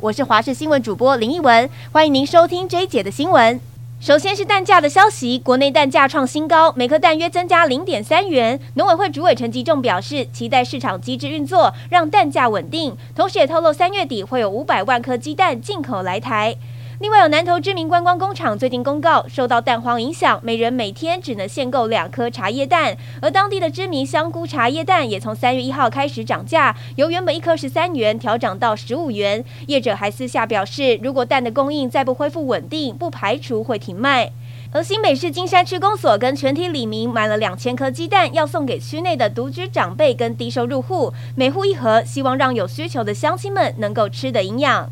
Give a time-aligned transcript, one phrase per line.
[0.00, 3.58] 我是华视新闻主播林奕文，欢迎您收听 J 姐的新闻。
[3.98, 8.60] 首先是蛋价的消息，国内蛋价创新高，每颗蛋约增加零点三元。
[8.74, 16.54] 农委会主委陈吉仲表示，期待市场机制运作，让蛋价稳定，同时也透露三月底会有五百万颗鸡蛋进口来台。
[17.00, 22.96] 另外，有南投知名观光工厂最近公告，受到蛋荒影响，每人每天只能限购两颗茶叶蛋。
[23.22, 29.44] 而当地的知名香菇茶叶蛋也从三月一号开始涨价，由原本一颗十三元调涨到十五元。
[29.68, 34.32] 业者还私下表示，如果蛋的供应再不恢复稳定，不排除会停卖。
[34.72, 44.90] 而新北市金山区公所跟全体里民买了两千颗鸡蛋，要送给区内的独居长辈跟低收入户，每户一盒，希望让有需求的乡亲们能够吃得营养。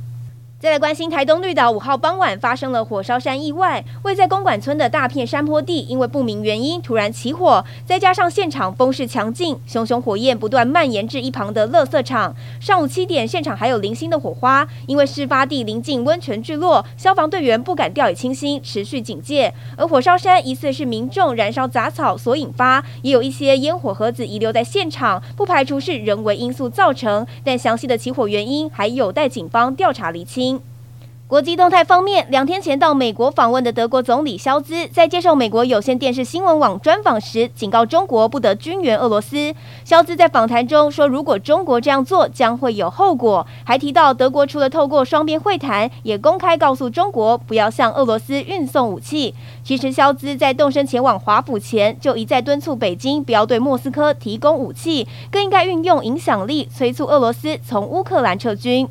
[0.66, 12.34] 再来关心台东绿岛五号傍晚发生了火烧山意外，位在公馆村的大片山坡地因为不明原因突然起火，再加上现场风势强劲，熊熊火焰不断蔓延至一旁的垃圾场。
[12.58, 19.54] 上午七点，现场还有零星的火花，因为事发地临近温泉聚落，消防队员不敢掉以轻心，持续警戒。
[19.76, 30.55] 而火烧山疑似是民众燃烧杂草所引发，也有一些烟火盒子遗留在现场，不排除是人为因素造成，但详细的起火原因还有待警方调查厘清。
[31.28, 39.52] 国际动态方面，两天前到美国访问的德国总理肖兹，在接受美国有线电视新闻网专访时，警告中国不得军援俄罗斯。
[39.84, 49.34] 肖兹在访谈中说，如果中国这样做，将会有后果，还提到德国除了透过双边会谈，也公开告诉中国不要向俄罗斯运送武器。
[49.64, 58.88] 其实，肖兹在动身前往华府前，就一再敦促北京不要对莫斯科提供武器，更应该运用影响力催促俄罗斯从乌克兰撤军。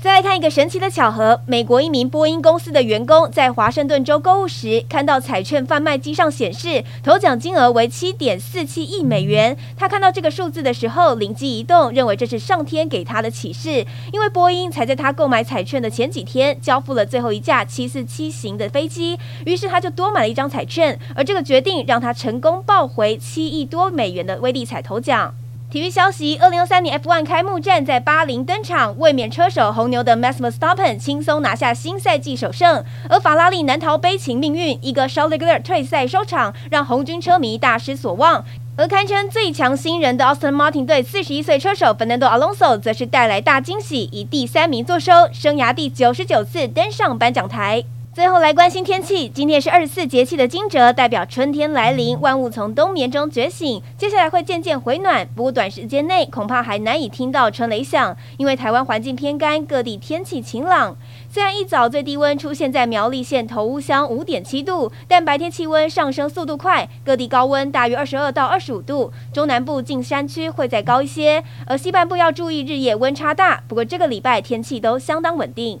[0.00, 9.56] 再来看一个神奇的巧合，美国一名波音公司的员工在华盛顿州购物时，看到彩券贩卖机上显示头奖金额为七点四七亿美元。
[9.76, 25.34] 他看到这个数字的时候，灵机一动，认为这是上天给他的启示，因为波音才在他购买彩券的前几天交付了最后一架七四七型的飞机，于是他就多买了一张彩券，而这个决定让他成功抱回七亿多美元的威力彩头奖。
[25.70, 35.58] 体育消息：二零二三年 F1 开幕战在巴林登场，卫冕车手红牛的 Max Verstappen 轻松拿下新赛季首胜，而法拉利难逃悲情命运，一个 s h a r l e g l e r
[35.58, 38.42] 退赛收场，让红军车迷大失所望。
[38.78, 47.84] 而堪称最强新人的 Austin Martin 队四十一岁车手 Fernando Alonso 则是带来大惊喜，以第三名作收，生涯第九十九次登上颁奖台。
[48.18, 55.24] 最后来关心天气，今天是二十四节气的惊蛰，代表春天来临，万物从冬眠中觉醒，接下来会渐渐回暖。
[55.36, 60.96] 不过短时间内恐怕还难以听到春雷响，因为台湾环境偏干，各地天气晴朗。
[61.30, 69.12] 虽然一早最低温出现在苗栗县头屋乡五点七度，但白天气温上升速度快，各地高温大约二十二到二十五度。
[69.32, 73.62] 中南部近山区会再高一些，而西半部要注意日夜温差大。
[73.68, 75.80] 不过这个礼拜天气都相当稳定。